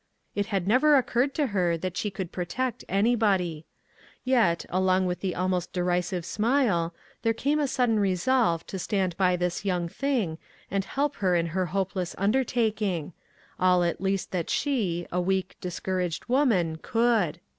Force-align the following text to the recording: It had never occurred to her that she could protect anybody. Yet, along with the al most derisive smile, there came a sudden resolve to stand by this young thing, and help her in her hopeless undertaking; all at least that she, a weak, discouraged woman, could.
It 0.33 0.47
had 0.47 0.67
never 0.67 0.95
occurred 0.95 1.35
to 1.35 1.45
her 1.53 1.77
that 1.77 1.95
she 1.95 2.09
could 2.09 2.31
protect 2.31 2.83
anybody. 2.89 3.67
Yet, 4.23 4.65
along 4.69 5.05
with 5.05 5.19
the 5.19 5.35
al 5.35 5.47
most 5.47 5.73
derisive 5.73 6.25
smile, 6.25 6.95
there 7.21 7.35
came 7.35 7.59
a 7.59 7.67
sudden 7.67 7.99
resolve 7.99 8.65
to 8.65 8.79
stand 8.79 9.15
by 9.15 9.35
this 9.35 9.63
young 9.63 9.87
thing, 9.87 10.39
and 10.71 10.85
help 10.85 11.17
her 11.17 11.35
in 11.35 11.45
her 11.53 11.67
hopeless 11.67 12.15
undertaking; 12.17 13.13
all 13.59 13.83
at 13.83 14.01
least 14.01 14.31
that 14.31 14.49
she, 14.49 15.05
a 15.11 15.21
weak, 15.21 15.55
discouraged 15.61 16.25
woman, 16.25 16.77
could. 16.81 17.39